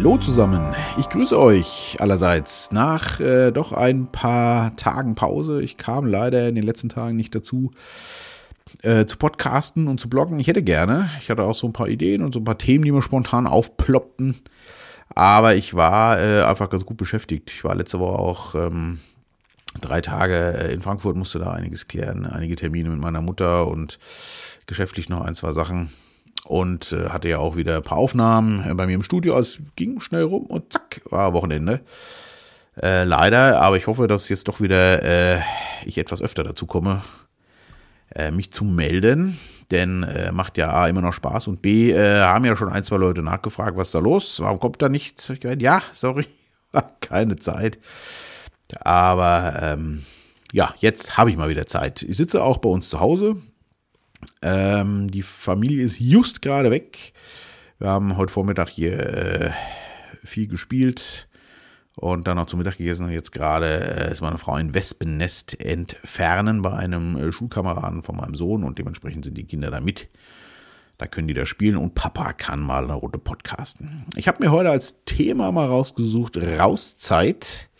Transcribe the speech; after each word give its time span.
Hallo 0.00 0.16
zusammen, 0.16 0.74
ich 0.96 1.10
grüße 1.10 1.38
euch 1.38 1.98
allerseits 2.00 2.72
nach 2.72 3.20
äh, 3.20 3.50
doch 3.50 3.74
ein 3.74 4.06
paar 4.06 4.74
Tagen 4.76 5.14
Pause. 5.14 5.60
Ich 5.60 5.76
kam 5.76 6.06
leider 6.06 6.48
in 6.48 6.54
den 6.54 6.64
letzten 6.64 6.88
Tagen 6.88 7.16
nicht 7.16 7.34
dazu 7.34 7.72
äh, 8.80 9.04
zu 9.04 9.18
podcasten 9.18 9.88
und 9.88 10.00
zu 10.00 10.08
bloggen. 10.08 10.40
Ich 10.40 10.48
hätte 10.48 10.62
gerne, 10.62 11.10
ich 11.20 11.28
hatte 11.28 11.42
auch 11.42 11.54
so 11.54 11.66
ein 11.66 11.74
paar 11.74 11.88
Ideen 11.88 12.22
und 12.22 12.32
so 12.32 12.40
ein 12.40 12.44
paar 12.44 12.56
Themen, 12.56 12.82
die 12.82 12.92
mir 12.92 13.02
spontan 13.02 13.46
aufploppten. 13.46 14.36
Aber 15.14 15.54
ich 15.54 15.74
war 15.74 16.18
äh, 16.18 16.44
einfach 16.44 16.70
ganz 16.70 16.86
gut 16.86 16.96
beschäftigt. 16.96 17.50
Ich 17.50 17.62
war 17.62 17.74
letzte 17.74 18.00
Woche 18.00 18.18
auch 18.18 18.54
ähm, 18.54 19.00
drei 19.82 20.00
Tage 20.00 20.34
äh, 20.34 20.72
in 20.72 20.80
Frankfurt, 20.80 21.14
musste 21.14 21.40
da 21.40 21.52
einiges 21.52 21.88
klären, 21.88 22.24
einige 22.24 22.56
Termine 22.56 22.88
mit 22.88 23.00
meiner 23.00 23.20
Mutter 23.20 23.68
und 23.68 23.98
geschäftlich 24.64 25.10
noch 25.10 25.20
ein, 25.20 25.34
zwei 25.34 25.52
Sachen 25.52 25.90
und 26.50 26.90
äh, 26.90 27.10
hatte 27.10 27.28
ja 27.28 27.38
auch 27.38 27.54
wieder 27.54 27.76
ein 27.76 27.84
paar 27.84 27.98
Aufnahmen 27.98 28.68
äh, 28.68 28.74
bei 28.74 28.86
mir 28.86 28.94
im 28.94 29.04
Studio. 29.04 29.38
Es 29.38 29.60
ging 29.76 30.00
schnell 30.00 30.24
rum 30.24 30.46
und 30.46 30.72
zack, 30.72 31.00
war 31.08 31.32
Wochenende. 31.32 31.80
Äh, 32.82 33.04
leider, 33.04 33.60
aber 33.60 33.76
ich 33.76 33.86
hoffe, 33.86 34.08
dass 34.08 34.28
jetzt 34.28 34.48
doch 34.48 34.60
wieder 34.60 35.02
äh, 35.04 35.40
ich 35.84 35.96
etwas 35.96 36.20
öfter 36.20 36.42
dazu 36.42 36.66
komme, 36.66 37.04
äh, 38.16 38.32
mich 38.32 38.50
zu 38.50 38.64
melden. 38.64 39.38
Denn 39.70 40.02
äh, 40.02 40.32
macht 40.32 40.58
ja 40.58 40.72
A 40.72 40.88
immer 40.88 41.02
noch 41.02 41.12
Spaß 41.12 41.46
und 41.46 41.62
B 41.62 41.96
haben 41.96 42.44
ja 42.44 42.56
schon 42.56 42.68
ein, 42.68 42.82
zwei 42.82 42.96
Leute 42.96 43.22
nachgefragt, 43.22 43.76
was 43.76 43.92
da 43.92 44.00
los? 44.00 44.40
Warum 44.40 44.58
kommt 44.58 44.82
da 44.82 44.88
nichts? 44.88 45.30
Ich 45.30 45.38
gemeint, 45.38 45.62
ja, 45.62 45.80
sorry, 45.92 46.26
keine 47.00 47.36
Zeit. 47.36 47.78
Aber 48.80 49.60
ähm, 49.62 50.02
ja, 50.50 50.74
jetzt 50.80 51.16
habe 51.16 51.30
ich 51.30 51.36
mal 51.36 51.48
wieder 51.48 51.68
Zeit. 51.68 52.02
Ich 52.02 52.16
sitze 52.16 52.42
auch 52.42 52.58
bei 52.58 52.68
uns 52.68 52.90
zu 52.90 52.98
Hause. 52.98 53.36
Ähm, 54.42 55.10
die 55.10 55.22
Familie 55.22 55.84
ist 55.84 56.00
just 56.00 56.42
gerade 56.42 56.70
weg. 56.70 57.12
Wir 57.78 57.88
haben 57.88 58.16
heute 58.16 58.32
Vormittag 58.32 58.68
hier 58.68 58.98
äh, 58.98 59.50
viel 60.24 60.46
gespielt 60.46 61.28
und 61.96 62.26
dann 62.26 62.36
noch 62.36 62.46
zum 62.46 62.58
Mittag 62.58 62.78
gegessen. 62.78 63.06
Und 63.06 63.12
jetzt 63.12 63.32
gerade 63.32 64.08
äh, 64.08 64.12
ist 64.12 64.20
meine 64.20 64.38
Frau 64.38 64.52
ein 64.52 64.74
Wespennest 64.74 65.60
entfernen 65.60 66.62
bei 66.62 66.72
einem 66.72 67.16
äh, 67.16 67.32
Schulkameraden 67.32 68.02
von 68.02 68.16
meinem 68.16 68.34
Sohn 68.34 68.64
und 68.64 68.78
dementsprechend 68.78 69.24
sind 69.24 69.36
die 69.36 69.46
Kinder 69.46 69.70
da 69.70 69.80
mit. 69.80 70.08
Da 70.98 71.06
können 71.06 71.28
die 71.28 71.34
da 71.34 71.46
spielen 71.46 71.78
und 71.78 71.94
Papa 71.94 72.34
kann 72.34 72.60
mal 72.60 72.84
eine 72.84 72.92
Runde 72.92 73.18
podcasten. 73.18 74.04
Ich 74.16 74.28
habe 74.28 74.44
mir 74.44 74.50
heute 74.50 74.70
als 74.70 75.02
Thema 75.06 75.50
mal 75.50 75.66
rausgesucht, 75.66 76.36
Rauszeit. 76.36 77.70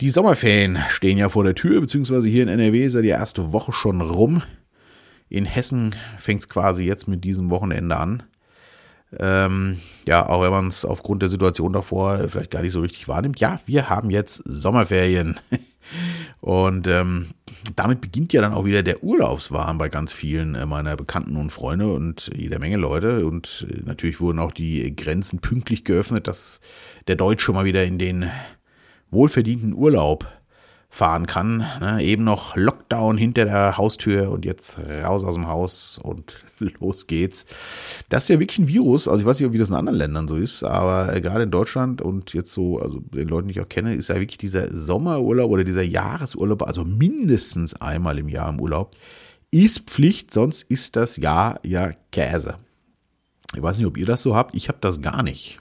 Die 0.00 0.10
Sommerferien 0.10 0.78
stehen 0.88 1.18
ja 1.18 1.28
vor 1.28 1.44
der 1.44 1.54
Tür, 1.54 1.80
beziehungsweise 1.80 2.28
hier 2.28 2.42
in 2.42 2.48
NRW 2.48 2.84
ist 2.84 2.94
ja 2.94 3.02
die 3.02 3.08
erste 3.08 3.52
Woche 3.52 3.72
schon 3.72 4.00
rum. 4.00 4.42
In 5.28 5.44
Hessen 5.44 5.94
fängt 6.18 6.40
es 6.40 6.48
quasi 6.48 6.84
jetzt 6.84 7.08
mit 7.08 7.24
diesem 7.24 7.50
Wochenende 7.50 7.96
an. 7.96 8.22
Ähm, 9.18 9.80
ja, 10.06 10.28
auch 10.28 10.42
wenn 10.42 10.50
man 10.50 10.68
es 10.68 10.84
aufgrund 10.84 11.22
der 11.22 11.28
Situation 11.28 11.72
davor 11.72 12.28
vielleicht 12.28 12.50
gar 12.50 12.62
nicht 12.62 12.72
so 12.72 12.80
richtig 12.80 13.08
wahrnimmt. 13.08 13.40
Ja, 13.40 13.60
wir 13.66 13.88
haben 13.88 14.10
jetzt 14.10 14.42
Sommerferien. 14.44 15.38
Und 16.40 16.86
ähm, 16.86 17.28
damit 17.74 18.00
beginnt 18.00 18.32
ja 18.32 18.40
dann 18.40 18.52
auch 18.52 18.64
wieder 18.64 18.82
der 18.82 19.02
Urlaubswahn 19.02 19.78
bei 19.78 19.88
ganz 19.88 20.12
vielen 20.12 20.54
äh, 20.54 20.66
meiner 20.66 20.96
Bekannten 20.96 21.36
und 21.36 21.50
Freunde 21.50 21.92
und 21.92 22.30
jeder 22.36 22.58
Menge 22.58 22.76
Leute. 22.76 23.26
Und 23.26 23.66
äh, 23.70 23.80
natürlich 23.84 24.20
wurden 24.20 24.38
auch 24.38 24.52
die 24.52 24.94
Grenzen 24.94 25.40
pünktlich 25.40 25.84
geöffnet, 25.84 26.28
dass 26.28 26.60
der 27.08 27.16
Deutsche 27.16 27.52
mal 27.52 27.64
wieder 27.64 27.84
in 27.84 27.98
den 27.98 28.30
wohlverdienten 29.10 29.72
Urlaub 29.72 30.26
fahren 30.96 31.26
kann. 31.26 31.58
Ne? 31.80 32.02
Eben 32.02 32.24
noch 32.24 32.56
Lockdown 32.56 33.18
hinter 33.18 33.44
der 33.44 33.76
Haustür 33.76 34.30
und 34.30 34.46
jetzt 34.46 34.78
raus 34.78 35.24
aus 35.24 35.34
dem 35.34 35.46
Haus 35.46 36.00
und 36.02 36.42
los 36.80 37.06
geht's. 37.06 37.44
Das 38.08 38.24
ist 38.24 38.28
ja 38.30 38.40
wirklich 38.40 38.58
ein 38.58 38.68
Virus. 38.68 39.06
Also 39.06 39.20
ich 39.20 39.26
weiß 39.26 39.38
nicht, 39.38 39.52
wie 39.52 39.58
das 39.58 39.68
in 39.68 39.74
anderen 39.74 39.98
Ländern 39.98 40.26
so 40.26 40.36
ist, 40.36 40.64
aber 40.64 41.14
äh, 41.14 41.20
gerade 41.20 41.42
in 41.42 41.50
Deutschland 41.50 42.00
und 42.00 42.32
jetzt 42.32 42.54
so, 42.54 42.80
also 42.80 43.00
den 43.00 43.28
Leuten, 43.28 43.48
die 43.48 43.52
ich 43.52 43.60
auch 43.60 43.68
kenne, 43.68 43.94
ist 43.94 44.08
ja 44.08 44.14
wirklich 44.14 44.38
dieser 44.38 44.72
Sommerurlaub 44.72 45.50
oder 45.50 45.64
dieser 45.64 45.84
Jahresurlaub, 45.84 46.62
also 46.62 46.84
mindestens 46.84 47.74
einmal 47.74 48.18
im 48.18 48.30
Jahr 48.30 48.48
im 48.48 48.58
Urlaub, 48.58 48.96
ist 49.50 49.80
Pflicht, 49.80 50.32
sonst 50.32 50.62
ist 50.62 50.96
das 50.96 51.18
Jahr 51.18 51.60
ja 51.62 51.92
Käse. 52.10 52.56
Ich 53.54 53.62
weiß 53.62 53.76
nicht, 53.76 53.86
ob 53.86 53.98
ihr 53.98 54.06
das 54.06 54.22
so 54.22 54.34
habt. 54.34 54.56
Ich 54.56 54.68
habe 54.68 54.78
das 54.80 55.02
gar 55.02 55.22
nicht. 55.22 55.60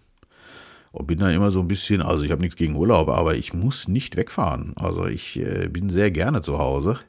Und 0.95 1.07
bin 1.07 1.19
da 1.19 1.29
immer 1.29 1.51
so 1.51 1.59
ein 1.59 1.67
bisschen, 1.67 2.01
also 2.01 2.23
ich 2.23 2.31
habe 2.31 2.41
nichts 2.41 2.55
gegen 2.55 2.77
Urlaub, 2.77 3.09
aber 3.09 3.35
ich 3.35 3.53
muss 3.53 3.89
nicht 3.89 4.15
wegfahren. 4.15 4.71
Also 4.77 5.05
ich 5.05 5.37
äh, 5.37 5.67
bin 5.67 5.89
sehr 5.89 6.09
gerne 6.09 6.41
zu 6.41 6.57
Hause. 6.57 6.99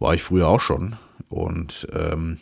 War 0.00 0.14
ich 0.14 0.22
früher 0.24 0.48
auch 0.48 0.60
schon. 0.60 0.96
Und 1.28 1.86
ähm, 1.92 2.38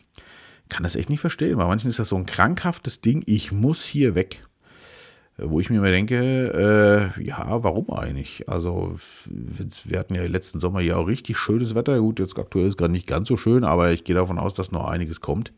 kann 0.71 0.83
das 0.83 0.97
echt 0.97 1.11
nicht 1.11 1.21
verstehen. 1.21 1.59
Bei 1.59 1.67
manchen 1.67 1.91
ist 1.91 1.99
das 1.99 2.09
so 2.09 2.17
ein 2.17 2.25
krankhaftes 2.25 3.03
Ding, 3.03 3.23
ich 3.27 3.53
muss 3.53 3.85
hier 3.85 4.15
weg. 4.15 4.47
Wo 5.37 5.61
ich 5.61 5.69
mir 5.69 5.77
immer 5.77 5.91
denke, 5.91 7.13
äh, 7.19 7.23
ja, 7.23 7.63
warum 7.63 7.91
eigentlich? 7.91 8.49
Also, 8.49 8.97
wir 9.27 9.99
hatten 9.99 10.15
ja 10.15 10.23
letzten 10.25 10.59
Sommer 10.59 10.81
ja 10.81 10.97
auch 10.97 11.07
richtig 11.07 11.37
schönes 11.37 11.75
Wetter. 11.75 11.99
Gut, 12.01 12.19
jetzt 12.19 12.39
aktuell 12.39 12.69
ist 12.69 12.79
gerade 12.79 12.93
nicht 12.93 13.07
ganz 13.07 13.29
so 13.29 13.37
schön, 13.37 13.65
aber 13.65 13.93
ich 13.93 14.05
gehe 14.05 14.15
davon 14.15 14.39
aus, 14.39 14.55
dass 14.55 14.73
noch 14.73 14.89
einiges 14.89 15.21
kommt. 15.21 15.53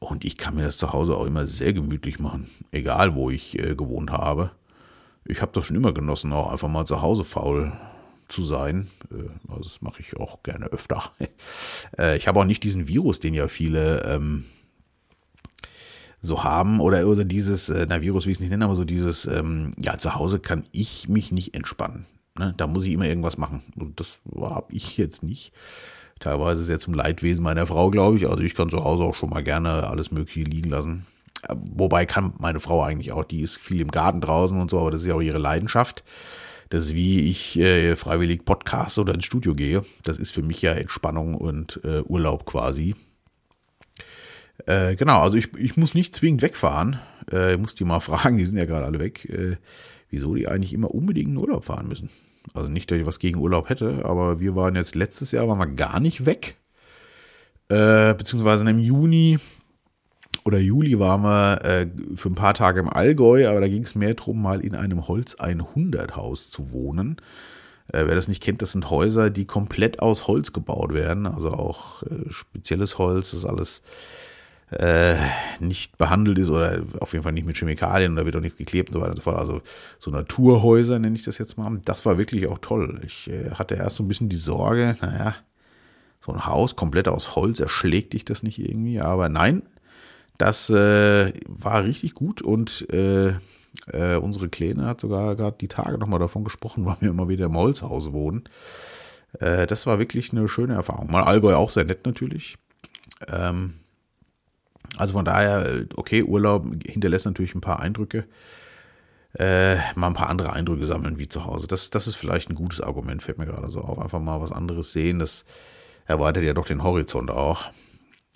Und 0.00 0.24
ich 0.24 0.36
kann 0.36 0.54
mir 0.54 0.64
das 0.64 0.78
zu 0.78 0.92
Hause 0.92 1.16
auch 1.16 1.26
immer 1.26 1.46
sehr 1.46 1.72
gemütlich 1.72 2.18
machen, 2.18 2.48
egal 2.72 3.14
wo 3.14 3.30
ich 3.30 3.58
äh, 3.58 3.74
gewohnt 3.74 4.10
habe. 4.10 4.50
Ich 5.24 5.42
habe 5.42 5.52
das 5.52 5.66
schon 5.66 5.76
immer 5.76 5.92
genossen, 5.92 6.32
auch 6.32 6.50
einfach 6.50 6.68
mal 6.68 6.86
zu 6.86 7.02
Hause 7.02 7.24
faul 7.24 7.72
zu 8.28 8.42
sein. 8.42 8.88
Äh, 9.10 9.28
also 9.48 9.64
das 9.64 9.82
mache 9.82 10.00
ich 10.00 10.16
auch 10.16 10.42
gerne 10.42 10.66
öfter. 10.66 11.12
äh, 11.98 12.16
ich 12.16 12.28
habe 12.28 12.40
auch 12.40 12.44
nicht 12.44 12.62
diesen 12.62 12.88
Virus, 12.88 13.20
den 13.20 13.34
ja 13.34 13.48
viele 13.48 14.04
ähm, 14.04 14.44
so 16.20 16.42
haben 16.44 16.80
oder, 16.80 17.06
oder 17.06 17.24
dieses, 17.24 17.68
äh, 17.68 17.86
na 17.88 18.02
Virus 18.02 18.26
will 18.26 18.32
ich 18.32 18.38
es 18.38 18.40
nicht 18.40 18.50
nennen, 18.50 18.62
aber 18.64 18.76
so 18.76 18.84
dieses, 18.84 19.26
ähm, 19.26 19.72
ja 19.78 19.98
zu 19.98 20.14
Hause 20.14 20.40
kann 20.40 20.64
ich 20.72 21.08
mich 21.08 21.32
nicht 21.32 21.54
entspannen. 21.54 22.06
Ne? 22.38 22.54
Da 22.56 22.66
muss 22.66 22.84
ich 22.84 22.92
immer 22.92 23.06
irgendwas 23.06 23.38
machen. 23.38 23.62
Und 23.76 24.00
das 24.00 24.18
habe 24.40 24.72
ich 24.72 24.96
jetzt 24.96 25.22
nicht. 25.22 25.52
Teilweise 26.20 26.64
sehr 26.64 26.78
zum 26.78 26.94
Leidwesen 26.94 27.44
meiner 27.44 27.66
Frau, 27.66 27.90
glaube 27.90 28.16
ich. 28.16 28.28
Also 28.28 28.42
ich 28.42 28.54
kann 28.54 28.70
zu 28.70 28.84
Hause 28.84 29.04
auch 29.04 29.14
schon 29.14 29.30
mal 29.30 29.42
gerne 29.42 29.88
alles 29.88 30.10
Mögliche 30.10 30.48
liegen 30.48 30.70
lassen. 30.70 31.06
Wobei 31.48 32.06
kann 32.06 32.34
meine 32.38 32.60
Frau 32.60 32.82
eigentlich 32.82 33.12
auch, 33.12 33.24
die 33.24 33.42
ist 33.42 33.58
viel 33.58 33.80
im 33.80 33.90
Garten 33.90 34.20
draußen 34.20 34.60
und 34.60 34.70
so, 34.70 34.80
aber 34.80 34.90
das 34.90 35.02
ist 35.02 35.06
ja 35.06 35.14
auch 35.14 35.20
ihre 35.20 35.38
Leidenschaft. 35.38 36.02
Das 36.70 36.86
ist 36.86 36.94
wie 36.94 37.30
ich 37.30 37.58
äh, 37.58 37.96
freiwillig 37.96 38.44
Podcast 38.44 38.98
oder 38.98 39.14
ins 39.14 39.24
Studio 39.24 39.54
gehe. 39.54 39.84
Das 40.02 40.18
ist 40.18 40.32
für 40.32 40.42
mich 40.42 40.60
ja 40.60 40.72
Entspannung 40.72 41.34
und 41.34 41.80
äh, 41.84 42.00
Urlaub 42.00 42.44
quasi. 42.44 42.94
Äh, 44.66 44.96
genau, 44.96 45.20
also 45.20 45.36
ich, 45.36 45.54
ich 45.56 45.76
muss 45.76 45.94
nicht 45.94 46.14
zwingend 46.14 46.42
wegfahren. 46.42 46.98
Äh, 47.32 47.54
ich 47.54 47.58
muss 47.58 47.74
die 47.74 47.84
mal 47.84 48.00
fragen, 48.00 48.36
die 48.36 48.44
sind 48.44 48.58
ja 48.58 48.66
gerade 48.66 48.84
alle 48.84 48.98
weg, 48.98 49.24
äh, 49.30 49.56
wieso 50.10 50.34
die 50.34 50.48
eigentlich 50.48 50.74
immer 50.74 50.90
unbedingt 50.90 51.28
in 51.28 51.36
Urlaub 51.36 51.64
fahren 51.64 51.88
müssen. 51.88 52.10
Also 52.54 52.68
nicht, 52.68 52.90
dass 52.90 52.98
ich 52.98 53.06
was 53.06 53.18
gegen 53.18 53.38
Urlaub 53.38 53.68
hätte, 53.68 54.04
aber 54.04 54.40
wir 54.40 54.56
waren 54.56 54.76
jetzt 54.76 54.94
letztes 54.94 55.32
Jahr 55.32 55.48
waren 55.48 55.58
wir 55.58 55.66
gar 55.66 56.00
nicht 56.00 56.26
weg. 56.26 56.56
Äh, 57.68 58.14
beziehungsweise 58.14 58.68
im 58.68 58.78
Juni 58.78 59.38
oder 60.44 60.58
Juli 60.58 60.98
waren 60.98 61.22
wir 61.22 61.64
äh, 61.64 61.86
für 62.16 62.30
ein 62.30 62.34
paar 62.34 62.54
Tage 62.54 62.80
im 62.80 62.88
Allgäu, 62.88 63.48
aber 63.48 63.60
da 63.60 63.68
ging 63.68 63.84
es 63.84 63.94
mehr 63.94 64.14
darum, 64.14 64.40
mal 64.40 64.60
in 64.60 64.74
einem 64.74 65.06
Holz 65.06 65.34
100 65.34 66.16
Haus 66.16 66.50
zu 66.50 66.72
wohnen. 66.72 67.16
Äh, 67.92 68.04
wer 68.06 68.14
das 68.14 68.28
nicht 68.28 68.42
kennt, 68.42 68.62
das 68.62 68.72
sind 68.72 68.90
Häuser, 68.90 69.30
die 69.30 69.44
komplett 69.44 70.00
aus 70.00 70.26
Holz 70.26 70.52
gebaut 70.52 70.94
werden, 70.94 71.26
also 71.26 71.52
auch 71.52 72.02
äh, 72.04 72.30
spezielles 72.30 72.98
Holz, 72.98 73.32
das 73.32 73.40
ist 73.40 73.46
alles 73.46 73.82
äh, 74.70 75.16
nicht 75.60 75.96
behandelt 75.96 76.38
ist 76.38 76.50
oder 76.50 76.82
auf 77.00 77.12
jeden 77.12 77.22
Fall 77.22 77.32
nicht 77.32 77.46
mit 77.46 77.56
Chemikalien 77.56 78.16
da 78.16 78.24
wird 78.26 78.36
auch 78.36 78.40
nichts 78.40 78.58
geklebt 78.58 78.90
und 78.90 78.94
so 78.94 79.00
weiter 79.00 79.10
und 79.10 79.16
so 79.16 79.22
fort. 79.22 79.38
Also 79.38 79.62
so 79.98 80.10
Naturhäuser 80.10 80.98
nenne 80.98 81.16
ich 81.16 81.22
das 81.22 81.38
jetzt 81.38 81.56
mal. 81.56 81.80
Das 81.84 82.04
war 82.04 82.18
wirklich 82.18 82.46
auch 82.46 82.58
toll. 82.58 83.00
Ich 83.06 83.30
äh, 83.30 83.50
hatte 83.52 83.76
erst 83.76 83.96
so 83.96 84.02
ein 84.02 84.08
bisschen 84.08 84.28
die 84.28 84.36
Sorge, 84.36 84.96
naja, 85.00 85.34
so 86.20 86.32
ein 86.32 86.46
Haus 86.46 86.76
komplett 86.76 87.08
aus 87.08 87.36
Holz, 87.36 87.60
erschlägt 87.60 88.12
dich 88.12 88.24
das 88.24 88.42
nicht 88.42 88.58
irgendwie? 88.58 89.00
Aber 89.00 89.28
nein, 89.28 89.62
das 90.36 90.68
äh, 90.70 91.32
war 91.46 91.84
richtig 91.84 92.14
gut 92.14 92.42
und 92.42 92.88
äh, 92.90 93.34
äh, 93.92 94.16
unsere 94.16 94.48
Kleine 94.48 94.86
hat 94.86 95.00
sogar 95.00 95.36
gerade 95.36 95.56
die 95.60 95.68
Tage 95.68 95.98
nochmal 95.98 96.20
davon 96.20 96.44
gesprochen, 96.44 96.84
weil 96.86 96.96
wir 97.00 97.10
immer 97.10 97.28
wieder 97.28 97.46
im 97.46 97.56
Holzhaus 97.56 98.12
wohnen. 98.12 98.44
Äh, 99.40 99.66
das 99.66 99.86
war 99.86 99.98
wirklich 99.98 100.32
eine 100.32 100.48
schöne 100.48 100.74
Erfahrung. 100.74 101.10
Mal 101.10 101.24
Allgäu 101.24 101.54
auch 101.54 101.70
sehr 101.70 101.84
nett 101.84 102.04
natürlich. 102.06 102.56
Ähm, 103.26 103.74
also 104.96 105.12
von 105.12 105.24
daher, 105.24 105.86
okay, 105.96 106.22
Urlaub 106.22 106.66
hinterlässt 106.84 107.26
natürlich 107.26 107.54
ein 107.54 107.60
paar 107.60 107.80
Eindrücke. 107.80 108.26
Äh, 109.34 109.76
mal 109.94 110.08
ein 110.08 110.14
paar 110.14 110.30
andere 110.30 110.52
Eindrücke 110.52 110.86
sammeln 110.86 111.18
wie 111.18 111.28
zu 111.28 111.44
Hause. 111.44 111.66
Das, 111.66 111.90
das 111.90 112.06
ist 112.06 112.16
vielleicht 112.16 112.48
ein 112.50 112.54
gutes 112.54 112.80
Argument, 112.80 113.22
fällt 113.22 113.38
mir 113.38 113.46
gerade 113.46 113.70
so 113.70 113.80
auf. 113.80 113.98
Einfach 113.98 114.20
mal 114.20 114.40
was 114.40 114.52
anderes 114.52 114.92
sehen, 114.92 115.18
das 115.18 115.44
erweitert 116.06 116.44
ja 116.44 116.54
doch 116.54 116.66
den 116.66 116.82
Horizont 116.82 117.30
auch. 117.30 117.70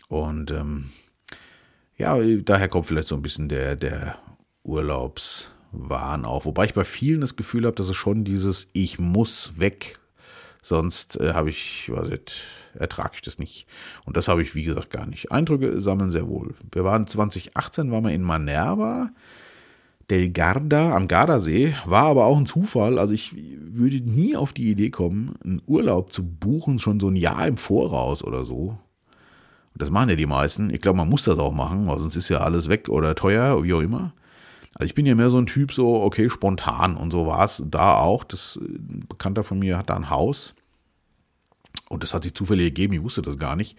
Und 0.09 0.51
ähm, 0.51 0.91
ja, 1.97 2.19
daher 2.45 2.69
kommt 2.69 2.87
vielleicht 2.87 3.09
so 3.09 3.15
ein 3.15 3.23
bisschen 3.23 3.49
der, 3.49 3.77
der 3.77 4.17
Urlaubswahn 4.63 6.25
auch. 6.25 6.45
Wobei 6.45 6.67
ich 6.67 6.75
bei 6.75 6.85
vielen 6.85 7.23
das 7.23 7.37
Gefühl 7.37 7.65
habe, 7.65 7.77
dass 7.77 7.89
es 7.89 7.97
schon 7.97 8.25
dieses 8.25 8.69
Ich 8.73 8.99
muss 8.99 9.59
weg 9.59 9.99
Sonst 10.63 11.21
äh, 11.21 11.35
habe 11.35 11.51
ich, 11.51 11.91
weiß 11.93 12.09
nicht, 12.09 12.45
ertrage 12.75 13.17
ich 13.17 13.23
das 13.23 13.39
nicht. 13.39 13.67
Und 14.05 14.17
das 14.17 14.29
habe 14.29 14.43
ich, 14.43 14.55
wie 14.55 14.63
gesagt, 14.63 14.91
gar 14.91 15.07
nicht. 15.07 15.33
Eindrücke 15.33 15.81
sammeln 15.81 16.13
sehr 16.13 16.29
wohl. 16.29 16.55
Wir 16.71 16.85
waren 16.85 17.07
2018, 17.07 17.91
waren 17.91 18.05
wir 18.05 18.13
in 18.13 18.23
Manerva. 18.23 19.11
Del 20.09 20.31
Garda 20.31 20.95
am 20.95 21.09
Gardasee. 21.09 21.75
War 21.85 22.05
aber 22.05 22.27
auch 22.27 22.37
ein 22.37 22.47
Zufall. 22.47 22.99
Also 22.99 23.13
ich 23.13 23.35
würde 23.35 24.01
nie 24.01 24.37
auf 24.37 24.53
die 24.53 24.71
Idee 24.71 24.91
kommen, 24.91 25.35
einen 25.43 25.63
Urlaub 25.67 26.13
zu 26.13 26.25
buchen, 26.25 26.79
schon 26.79 27.01
so 27.01 27.09
ein 27.09 27.17
Jahr 27.17 27.47
im 27.47 27.57
Voraus 27.57 28.23
oder 28.23 28.45
so. 28.45 28.79
Und 29.75 29.81
das 29.81 29.91
machen 29.91 30.11
ja 30.11 30.17
die 30.17 30.27
meisten. 30.27 30.71
Ich 30.71 30.81
glaube, 30.81 30.99
man 30.99 31.09
muss 31.09 31.25
das 31.25 31.39
auch 31.39 31.53
machen, 31.53 31.89
weil 31.89 31.99
sonst 31.99 32.15
ist 32.15 32.29
ja 32.29 32.39
alles 32.39 32.69
weg 32.69 32.89
oder 32.89 33.15
teuer, 33.15 33.63
wie 33.65 33.75
auch 33.75 33.81
immer. 33.81 34.13
Also 34.75 34.87
ich 34.87 34.95
bin 34.95 35.07
ja 35.07 35.15
mehr 35.15 35.31
so 35.31 35.39
ein 35.39 35.47
Typ, 35.47 35.73
so, 35.73 36.03
okay, 36.03 36.31
spontan. 36.31 36.97
Und 36.97 37.11
so 37.11 37.27
war 37.27 37.45
es 37.45 37.63
da 37.67 37.99
auch. 37.99 38.25
Das, 38.25 38.57
ein 38.57 39.05
Bekannter 39.09 39.45
von 39.45 39.59
mir 39.59 39.79
hat 39.79 39.91
da 39.91 39.97
ein 39.97 40.11
Haus. 40.11 40.55
Und 41.89 42.03
das 42.03 42.15
hat 42.15 42.23
sich 42.23 42.35
zufällig 42.35 42.69
gegeben, 42.69 42.95
ich 42.95 43.03
wusste 43.03 43.21
das 43.21 43.37
gar 43.37 43.55
nicht. 43.55 43.77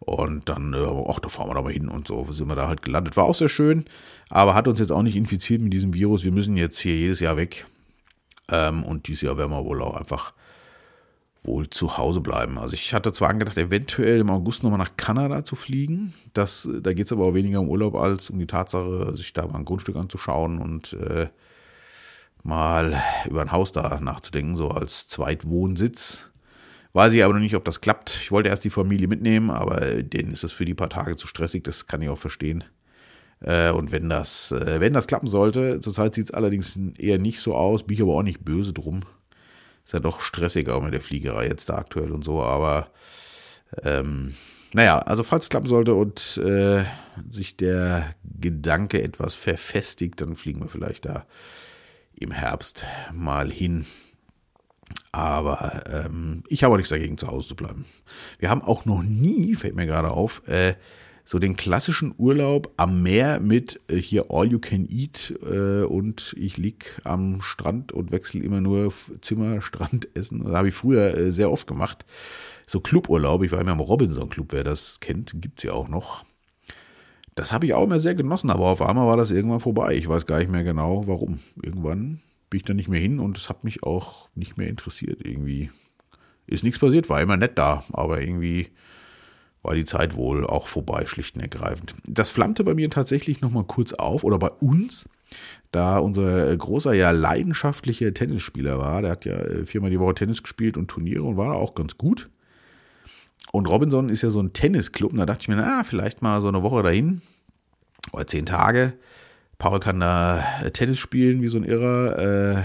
Und 0.00 0.48
dann, 0.48 0.74
äh, 0.74 0.84
ach, 1.08 1.20
da 1.20 1.28
fahren 1.28 1.48
wir 1.48 1.54
da 1.54 1.62
mal 1.62 1.72
hin 1.72 1.88
und 1.88 2.08
so 2.08 2.26
sind 2.32 2.48
wir 2.48 2.56
da 2.56 2.66
halt 2.66 2.82
gelandet. 2.82 3.16
War 3.16 3.24
auch 3.24 3.36
sehr 3.36 3.48
schön, 3.48 3.84
aber 4.30 4.54
hat 4.54 4.66
uns 4.66 4.80
jetzt 4.80 4.90
auch 4.90 5.02
nicht 5.02 5.14
infiziert 5.14 5.62
mit 5.62 5.72
diesem 5.72 5.94
Virus. 5.94 6.24
Wir 6.24 6.32
müssen 6.32 6.56
jetzt 6.56 6.80
hier 6.80 6.96
jedes 6.96 7.20
Jahr 7.20 7.36
weg. 7.36 7.66
Ähm, 8.48 8.82
und 8.82 9.06
dieses 9.06 9.22
Jahr 9.22 9.38
werden 9.38 9.52
wir 9.52 9.64
wohl 9.64 9.80
auch 9.80 9.96
einfach 9.96 10.34
wohl 11.44 11.68
zu 11.68 11.98
Hause 11.98 12.20
bleiben. 12.20 12.58
Also 12.58 12.74
ich 12.74 12.94
hatte 12.94 13.12
zwar 13.12 13.30
angedacht, 13.30 13.58
eventuell 13.58 14.20
im 14.20 14.30
August 14.30 14.62
nochmal 14.62 14.78
nach 14.78 14.96
Kanada 14.96 15.44
zu 15.44 15.56
fliegen. 15.56 16.14
Das, 16.34 16.68
da 16.80 16.92
geht 16.92 17.06
es 17.06 17.12
aber 17.12 17.24
auch 17.24 17.34
weniger 17.34 17.60
um 17.60 17.68
Urlaub 17.68 17.96
als 17.96 18.30
um 18.30 18.38
die 18.38 18.46
Tatsache, 18.46 19.16
sich 19.16 19.32
da 19.32 19.46
mal 19.46 19.58
ein 19.58 19.64
Grundstück 19.64 19.96
anzuschauen 19.96 20.58
und 20.58 20.92
äh, 20.92 21.28
mal 22.44 23.00
über 23.28 23.42
ein 23.42 23.52
Haus 23.52 23.72
da 23.72 23.98
nachzudenken, 24.00 24.56
so 24.56 24.68
als 24.68 25.08
Zweitwohnsitz. 25.08 26.30
Weiß 26.92 27.12
ich 27.14 27.24
aber 27.24 27.34
noch 27.34 27.40
nicht, 27.40 27.56
ob 27.56 27.64
das 27.64 27.80
klappt. 27.80 28.18
Ich 28.22 28.30
wollte 28.30 28.50
erst 28.50 28.64
die 28.64 28.70
Familie 28.70 29.08
mitnehmen, 29.08 29.50
aber 29.50 30.02
denen 30.02 30.32
ist 30.32 30.44
es 30.44 30.52
für 30.52 30.64
die 30.64 30.74
paar 30.74 30.90
Tage 30.90 31.16
zu 31.16 31.26
stressig, 31.26 31.64
das 31.64 31.86
kann 31.86 32.02
ich 32.02 32.08
auch 32.08 32.18
verstehen. 32.18 32.64
Äh, 33.40 33.70
und 33.72 33.90
wenn 33.90 34.08
das, 34.08 34.52
äh, 34.52 34.78
wenn 34.78 34.92
das 34.92 35.06
klappen 35.06 35.28
sollte, 35.28 35.80
zurzeit 35.80 36.14
sieht 36.14 36.26
es 36.26 36.34
allerdings 36.34 36.78
eher 36.98 37.18
nicht 37.18 37.40
so 37.40 37.54
aus, 37.54 37.84
bin 37.84 37.96
ich 37.96 38.02
aber 38.02 38.14
auch 38.14 38.22
nicht 38.22 38.44
böse 38.44 38.72
drum. 38.72 39.00
Ist 39.84 39.94
ja 39.94 40.00
doch 40.00 40.20
stressig 40.20 40.68
auch 40.68 40.82
mit 40.82 40.94
der 40.94 41.00
Fliegerei 41.00 41.46
jetzt 41.46 41.68
da 41.68 41.74
aktuell 41.74 42.12
und 42.12 42.24
so, 42.24 42.42
aber 42.42 42.88
ähm, 43.82 44.34
naja, 44.74 44.98
also 45.00 45.22
falls 45.22 45.46
es 45.46 45.50
klappen 45.50 45.68
sollte 45.68 45.94
und 45.94 46.38
äh, 46.38 46.84
sich 47.28 47.56
der 47.56 48.14
Gedanke 48.24 49.02
etwas 49.02 49.34
verfestigt, 49.34 50.20
dann 50.20 50.36
fliegen 50.36 50.60
wir 50.60 50.68
vielleicht 50.68 51.04
da 51.04 51.26
im 52.18 52.30
Herbst 52.30 52.86
mal 53.12 53.50
hin. 53.50 53.86
Aber 55.10 55.84
ähm, 55.86 56.42
ich 56.48 56.64
habe 56.64 56.72
auch 56.72 56.78
nichts 56.78 56.90
dagegen, 56.90 57.18
zu 57.18 57.28
Hause 57.28 57.48
zu 57.48 57.56
bleiben. 57.56 57.84
Wir 58.38 58.48
haben 58.48 58.62
auch 58.62 58.84
noch 58.84 59.02
nie, 59.02 59.54
fällt 59.54 59.74
mir 59.74 59.86
gerade 59.86 60.10
auf, 60.10 60.46
äh, 60.48 60.74
so 61.24 61.38
den 61.38 61.56
klassischen 61.56 62.14
Urlaub 62.18 62.72
am 62.76 63.02
Meer 63.02 63.40
mit 63.40 63.80
äh, 63.88 63.96
hier 63.96 64.26
All 64.30 64.50
You 64.50 64.58
Can 64.58 64.88
Eat 64.88 65.34
äh, 65.42 65.82
und 65.82 66.34
ich 66.36 66.56
lieg 66.56 67.00
am 67.04 67.40
Strand 67.40 67.92
und 67.92 68.10
wechsle 68.10 68.42
immer 68.42 68.60
nur 68.60 68.92
Zimmer, 69.20 69.62
Strand, 69.62 70.08
Essen. 70.14 70.44
Das 70.44 70.54
habe 70.54 70.68
ich 70.68 70.74
früher 70.74 71.16
äh, 71.16 71.32
sehr 71.32 71.50
oft 71.50 71.66
gemacht. 71.66 72.04
So 72.66 72.80
Cluburlaub, 72.80 73.42
ich 73.42 73.52
war 73.52 73.60
immer 73.60 73.72
im 73.72 73.80
Robinson 73.80 74.28
Club, 74.28 74.48
wer 74.50 74.64
das 74.64 75.00
kennt, 75.00 75.32
gibt's 75.40 75.62
ja 75.62 75.72
auch 75.72 75.88
noch. 75.88 76.24
Das 77.34 77.52
habe 77.52 77.64
ich 77.66 77.74
auch 77.74 77.84
immer 77.84 78.00
sehr 78.00 78.14
genossen, 78.14 78.50
aber 78.50 78.66
auf 78.66 78.82
einmal 78.82 79.06
war 79.06 79.16
das 79.16 79.30
irgendwann 79.30 79.60
vorbei. 79.60 79.94
Ich 79.94 80.08
weiß 80.08 80.26
gar 80.26 80.38
nicht 80.38 80.50
mehr 80.50 80.64
genau, 80.64 81.06
warum. 81.06 81.38
Irgendwann 81.62 82.20
bin 82.50 82.58
ich 82.58 82.64
da 82.64 82.74
nicht 82.74 82.88
mehr 82.88 83.00
hin 83.00 83.20
und 83.20 83.38
es 83.38 83.48
hat 83.48 83.64
mich 83.64 83.82
auch 83.82 84.28
nicht 84.34 84.58
mehr 84.58 84.68
interessiert 84.68 85.24
irgendwie. 85.24 85.70
Ist 86.46 86.64
nichts 86.64 86.78
passiert, 86.78 87.08
war 87.08 87.22
immer 87.22 87.38
nett 87.38 87.56
da, 87.56 87.84
aber 87.92 88.20
irgendwie 88.20 88.68
war 89.62 89.74
die 89.74 89.84
Zeit 89.84 90.16
wohl 90.16 90.46
auch 90.46 90.66
vorbei, 90.66 91.06
schlicht 91.06 91.36
und 91.36 91.42
ergreifend. 91.42 91.94
Das 92.06 92.30
flammte 92.30 92.64
bei 92.64 92.74
mir 92.74 92.90
tatsächlich 92.90 93.40
nochmal 93.40 93.64
kurz 93.64 93.92
auf, 93.92 94.24
oder 94.24 94.38
bei 94.38 94.50
uns, 94.50 95.08
da 95.70 95.98
unser 95.98 96.54
großer, 96.56 96.92
ja 96.94 97.10
leidenschaftlicher 97.10 98.12
Tennisspieler 98.12 98.78
war. 98.78 99.02
Der 99.02 99.12
hat 99.12 99.24
ja 99.24 99.34
äh, 99.34 99.66
viermal 99.66 99.90
die 99.90 100.00
Woche 100.00 100.14
Tennis 100.14 100.42
gespielt 100.42 100.76
und 100.76 100.88
Turniere 100.88 101.22
und 101.22 101.36
war 101.36 101.48
da 101.48 101.54
auch 101.54 101.74
ganz 101.74 101.96
gut. 101.96 102.28
Und 103.52 103.68
Robinson 103.68 104.08
ist 104.08 104.22
ja 104.22 104.30
so 104.30 104.40
ein 104.40 104.52
Tennisclub. 104.52 105.12
Und 105.12 105.18
da 105.18 105.26
dachte 105.26 105.42
ich 105.42 105.48
mir, 105.48 105.56
na, 105.56 105.84
vielleicht 105.84 106.22
mal 106.22 106.40
so 106.40 106.48
eine 106.48 106.62
Woche 106.62 106.82
dahin. 106.82 107.22
Oder 108.12 108.26
zehn 108.26 108.46
Tage. 108.46 108.94
Paul 109.58 109.78
kann 109.78 110.00
da 110.00 110.44
äh, 110.62 110.70
Tennis 110.70 110.98
spielen 110.98 111.40
wie 111.40 111.48
so 111.48 111.58
ein 111.58 111.64
Irrer. 111.64 112.18
Äh, 112.18 112.62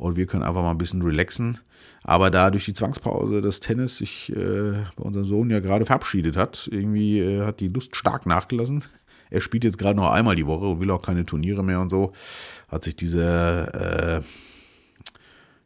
und 0.00 0.16
wir 0.16 0.26
können 0.26 0.42
einfach 0.42 0.62
mal 0.62 0.70
ein 0.70 0.78
bisschen 0.78 1.02
relaxen. 1.02 1.58
Aber 2.02 2.30
da 2.30 2.50
durch 2.50 2.64
die 2.64 2.72
Zwangspause 2.72 3.42
das 3.42 3.60
Tennis 3.60 3.98
sich 3.98 4.30
äh, 4.34 4.72
bei 4.96 5.02
unserem 5.02 5.26
Sohn 5.26 5.50
ja 5.50 5.60
gerade 5.60 5.84
verabschiedet 5.84 6.36
hat, 6.36 6.68
irgendwie 6.72 7.20
äh, 7.20 7.44
hat 7.44 7.60
die 7.60 7.68
Lust 7.68 7.94
stark 7.94 8.24
nachgelassen. 8.24 8.82
Er 9.28 9.42
spielt 9.42 9.62
jetzt 9.62 9.78
gerade 9.78 9.96
nur 9.96 10.12
einmal 10.12 10.36
die 10.36 10.46
Woche 10.46 10.66
und 10.66 10.80
will 10.80 10.90
auch 10.90 11.02
keine 11.02 11.26
Turniere 11.26 11.62
mehr 11.62 11.80
und 11.80 11.90
so. 11.90 12.12
Hat 12.68 12.82
sich 12.82 12.96
diese 12.96 14.22
äh, 14.22 14.26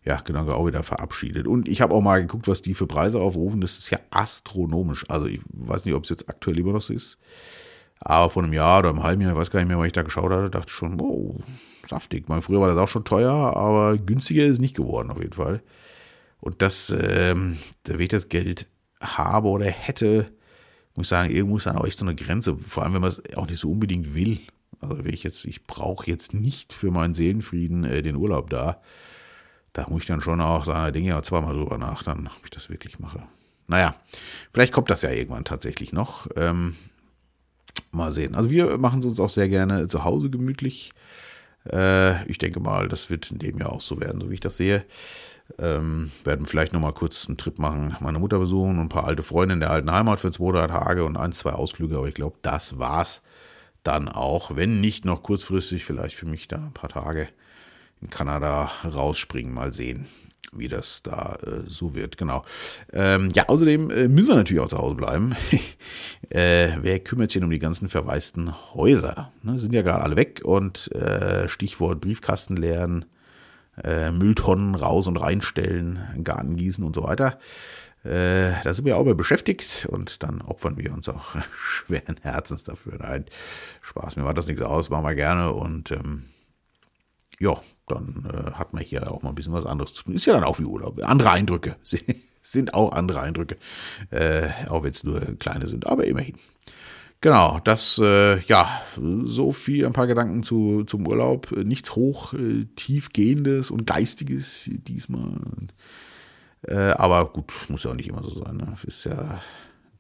ja, 0.05 0.21
genau, 0.21 0.51
auch 0.53 0.67
wieder 0.67 0.83
verabschiedet. 0.83 1.47
Und 1.47 1.67
ich 1.67 1.81
habe 1.81 1.95
auch 1.95 2.03
mal 2.03 2.21
geguckt, 2.21 2.47
was 2.47 2.61
die 2.61 2.75
für 2.75 2.87
Preise 2.87 3.21
aufrufen. 3.21 3.61
Das 3.61 3.79
ist 3.79 3.91
ja 3.91 3.99
astronomisch. 4.11 5.09
Also 5.09 5.27
ich 5.27 5.41
weiß 5.49 5.85
nicht, 5.87 5.95
ob 5.95 6.05
es 6.05 6.11
jetzt 6.11 6.29
aktuell 6.29 6.59
immer 6.59 6.73
noch 6.73 6.83
so 6.83 6.93
ist. 6.93 7.17
Aber 8.05 8.29
vor 8.29 8.43
einem 8.43 8.53
Jahr 8.53 8.81
oder 8.81 8.91
einem 8.91 9.03
halben 9.03 9.23
Jahr, 9.23 9.33
ich 9.33 9.39
weiß 9.39 9.51
gar 9.51 9.61
nicht 9.61 9.69
mehr, 9.69 9.79
weil 9.79 9.87
ich 9.87 9.95
da 9.95 10.03
geschaut 10.03 10.31
hatte, 10.31 10.51
dachte 10.51 10.67
ich 10.69 10.75
schon, 10.75 11.01
wow, 11.01 11.35
saftig. 11.89 12.29
Mal 12.29 12.43
früher 12.43 12.61
war 12.61 12.69
das 12.69 12.77
auch 12.77 12.89
schon 12.89 13.05
teuer, 13.05 13.33
aber 13.33 13.97
günstiger 13.97 14.45
ist 14.45 14.53
es 14.53 14.61
nicht 14.61 14.77
geworden 14.77 15.11
auf 15.11 15.19
jeden 15.19 15.33
Fall. 15.33 15.63
Und 16.41 16.61
das, 16.61 16.91
ähm, 16.91 17.57
wenn 17.85 18.01
ich 18.01 18.09
das 18.09 18.29
Geld 18.29 18.69
habe 19.01 19.49
oder 19.49 19.65
hätte, 19.65 20.31
muss 20.95 21.07
ich 21.07 21.09
sagen, 21.09 21.35
irgendwo 21.35 21.57
ist 21.57 21.67
dann 21.67 21.77
auch 21.77 21.87
echt 21.87 21.99
so 21.99 22.05
eine 22.05 22.15
Grenze. 22.15 22.57
Vor 22.57 22.83
allem, 22.83 22.93
wenn 22.93 23.01
man 23.01 23.09
es 23.09 23.23
auch 23.37 23.49
nicht 23.49 23.59
so 23.59 23.71
unbedingt 23.71 24.15
will. 24.15 24.39
Also 24.81 25.03
wenn 25.03 25.15
ich 25.15 25.23
jetzt, 25.23 25.47
ich 25.47 25.67
brauche 25.67 26.07
jetzt 26.07 26.35
nicht 26.35 26.75
für 26.75 26.91
meinen 26.91 27.15
Seelenfrieden 27.15 27.85
äh, 27.85 28.03
den 28.03 28.17
Urlaub 28.17 28.51
da. 28.51 28.83
Da 29.73 29.89
muss 29.89 30.03
ich 30.03 30.07
dann 30.07 30.21
schon 30.21 30.43
auch 30.43 30.67
sagen, 30.67 30.85
da 30.85 30.91
denke 30.91 31.09
ich 31.09 31.15
auch 31.15 31.23
zweimal 31.23 31.55
drüber 31.55 31.79
nach, 31.79 32.03
dann, 32.03 32.27
ob 32.27 32.45
ich 32.45 32.51
das 32.51 32.69
wirklich 32.69 32.99
mache. 32.99 33.23
Naja, 33.67 33.95
vielleicht 34.53 34.73
kommt 34.75 34.91
das 34.91 35.03
ja 35.03 35.11
irgendwann 35.11 35.45
tatsächlich 35.45 35.93
noch. 35.93 36.29
Ähm, 36.37 36.77
Mal 37.95 38.13
sehen. 38.13 38.35
Also 38.35 38.51
wir 38.51 38.77
machen 38.79 39.01
es 39.01 39.07
uns 39.07 39.21
auch 39.21 39.31
sehr 39.31 39.49
gerne 39.49 39.89
zu 39.89 40.05
Hause 40.05 40.31
gemütlich. 40.31 40.93
Äh, 41.71 42.25
ich 42.31 42.39
denke 42.39 42.61
mal, 42.61 42.89
das 42.89 43.11
wird 43.11 43.31
in 43.31 43.39
dem 43.39 43.59
Jahr 43.59 43.73
auch 43.73 43.81
so 43.81 44.01
werden, 44.01 44.21
so 44.21 44.31
wie 44.31 44.35
ich 44.35 44.41
das 44.41 44.57
sehe. 44.57 44.85
Ähm, 45.59 46.11
werden 46.25 46.47
vielleicht 46.47 46.73
noch 46.73 46.81
mal 46.81 46.93
kurz 46.93 47.27
einen 47.27 47.37
Trip 47.37 47.59
machen, 47.59 47.97
meine 48.01 48.19
Mutter 48.19 48.39
besuchen 48.39 48.79
und 48.79 48.81
ein 48.81 48.89
paar 48.89 49.07
alte 49.07 49.23
Freunde 49.23 49.55
in 49.55 49.61
der 49.61 49.71
alten 49.71 49.93
Heimat 49.93 50.21
für 50.21 50.31
zwei, 50.33 50.53
drei 50.53 50.67
Tage 50.69 51.05
und 51.05 51.17
ein, 51.17 51.33
zwei 51.33 51.53
Ausflüge. 51.53 51.97
Aber 51.99 52.09
ich 52.09 52.15
glaube, 52.15 52.37
das 52.43 52.79
war's 52.79 53.23
dann 53.83 54.09
auch. 54.09 54.57
Wenn 54.57 54.81
nicht 54.81 55.05
noch 55.05 55.23
kurzfristig, 55.23 55.85
vielleicht 55.85 56.17
für 56.17 56.27
mich 56.27 56.49
da 56.49 56.57
ein 56.57 56.73
paar 56.73 56.91
Tage 56.91 57.29
in 58.01 58.11
Kanada 58.11 58.71
rausspringen, 58.85 59.53
mal 59.53 59.73
sehen 59.73 60.07
wie 60.53 60.69
das 60.69 61.03
da 61.03 61.39
äh, 61.43 61.69
so 61.69 61.95
wird. 61.95 62.17
Genau. 62.17 62.45
Ähm, 62.93 63.29
ja, 63.35 63.49
außerdem 63.49 63.91
äh, 63.91 64.09
müssen 64.09 64.29
wir 64.29 64.37
natürlich 64.37 64.63
auch 64.63 64.69
zu 64.69 64.79
Hause 64.79 64.95
bleiben. 64.95 65.35
äh, 66.31 66.71
wer 66.81 66.99
kümmert 67.01 67.31
sich 67.31 67.41
denn 67.41 67.45
um 67.45 67.51
die 67.51 67.59
ganzen 67.59 67.89
verwaisten 67.89 68.55
Häuser? 68.75 69.33
Ne, 69.43 69.59
sind 69.59 69.73
ja 69.73 69.83
gerade 69.83 70.03
alle 70.03 70.17
weg 70.17 70.43
und 70.45 70.91
äh, 70.93 71.49
Stichwort 71.49 72.01
Briefkasten 72.01 72.57
leeren, 72.57 73.05
äh, 73.83 74.11
Mülltonnen 74.11 74.75
raus 74.75 75.07
und 75.07 75.17
reinstellen, 75.17 75.99
Garten 76.23 76.57
gießen 76.57 76.85
und 76.85 76.95
so 76.95 77.05
weiter. 77.05 77.39
Äh, 78.05 78.53
da 78.63 78.75
sind 78.75 78.85
wir 78.85 78.99
auch 78.99 79.05
mal 79.05 79.15
beschäftigt 79.15 79.87
und 79.91 80.23
dann 80.23 80.43
opfern 80.43 80.77
wir 80.77 80.93
uns 80.93 81.09
auch 81.09 81.37
schweren 81.59 82.17
Herzens 82.21 82.63
dafür. 82.63 82.99
Nein, 82.99 83.25
Spaß, 83.81 84.17
mir 84.17 84.25
macht 84.25 84.37
das 84.37 84.47
nichts 84.47 84.63
aus, 84.63 84.91
machen 84.91 85.05
wir 85.05 85.15
gerne 85.15 85.53
und 85.53 85.91
ähm, 85.91 86.25
ja, 87.41 87.61
dann 87.87 88.27
äh, 88.33 88.53
hat 88.53 88.73
man 88.73 88.83
hier 88.83 89.11
auch 89.11 89.23
mal 89.23 89.31
ein 89.31 89.35
bisschen 89.35 89.53
was 89.53 89.67
anderes 89.67 89.95
zu 89.95 90.05
tun. 90.05 90.15
Ist 90.15 90.27
ja 90.27 90.33
dann 90.33 90.45
auch 90.45 90.59
wie 90.59 90.65
Urlaub. 90.65 91.03
Andere 91.03 91.31
Eindrücke 91.31 91.77
sind 92.43 92.75
auch 92.75 92.93
andere 92.93 93.21
Eindrücke, 93.21 93.57
äh, 94.11 94.49
auch 94.69 94.83
wenn 94.83 94.91
es 94.91 95.05
nur 95.05 95.21
kleine 95.39 95.69
sind, 95.69 95.87
aber 95.87 96.05
immerhin. 96.05 96.37
Genau, 97.21 97.59
das, 97.65 97.99
äh, 98.03 98.41
ja, 98.41 98.69
so 99.25 99.53
viel, 99.53 99.87
ein 99.87 99.95
paar 99.95 100.07
Gedanken 100.07 100.43
zu, 100.43 100.85
zum 100.85 101.07
Urlaub. 101.07 101.53
Nichts 101.53 101.97
hoch, 101.97 102.35
äh, 102.35 102.67
tiefgehendes 102.77 103.71
und 103.71 103.87
geistiges 103.87 104.69
diesmal. 104.71 105.41
Äh, 106.63 106.91
aber 106.93 107.27
gut, 107.33 107.53
muss 107.69 107.85
ja 107.85 107.93
auch 107.93 107.95
nicht 107.95 108.11
immer 108.11 108.23
so 108.23 108.35
sein. 108.35 108.59
Ne? 108.59 108.77
Ist 108.83 109.05
ja 109.05 109.41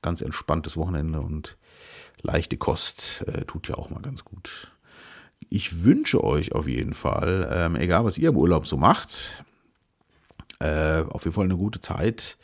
ganz 0.02 0.20
entspanntes 0.20 0.76
Wochenende 0.76 1.20
und 1.20 1.56
leichte 2.20 2.58
Kost 2.58 3.24
äh, 3.26 3.46
tut 3.46 3.68
ja 3.68 3.76
auch 3.76 3.88
mal 3.88 4.02
ganz 4.02 4.24
gut 4.24 4.73
ich 5.50 5.84
wünsche 5.84 6.22
euch 6.22 6.52
auf 6.52 6.68
jeden 6.68 6.94
Fall, 6.94 7.48
ähm, 7.52 7.76
egal 7.76 8.04
was 8.04 8.18
ihr 8.18 8.30
im 8.30 8.36
Urlaub 8.36 8.66
so 8.66 8.76
macht, 8.76 9.44
äh, 10.60 11.02
auf 11.02 11.24
jeden 11.24 11.34
Fall 11.34 11.44
eine 11.44 11.56
gute 11.56 11.80
Zeit. 11.80 12.36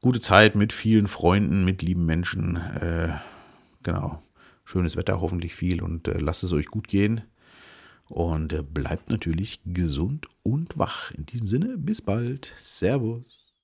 Gute 0.00 0.20
Zeit 0.20 0.54
mit 0.54 0.72
vielen 0.72 1.06
Freunden, 1.06 1.64
mit 1.64 1.82
lieben 1.82 2.06
Menschen. 2.06 2.56
Äh, 2.56 3.10
genau. 3.82 4.22
Schönes 4.64 4.96
Wetter, 4.96 5.20
hoffentlich 5.20 5.54
viel 5.54 5.82
und 5.82 6.08
äh, 6.08 6.18
lasst 6.18 6.42
es 6.42 6.52
euch 6.52 6.66
gut 6.66 6.88
gehen. 6.88 7.22
Und 8.08 8.52
äh, 8.52 8.62
bleibt 8.62 9.10
natürlich 9.10 9.60
gesund 9.64 10.26
und 10.42 10.78
wach. 10.78 11.10
In 11.10 11.26
diesem 11.26 11.46
Sinne, 11.46 11.76
bis 11.76 12.00
bald. 12.00 12.52
Servus. 12.60 13.49